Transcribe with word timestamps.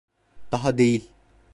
Daha 0.51 0.77
değil. 0.77 1.11